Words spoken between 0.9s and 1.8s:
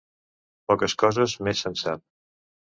coses més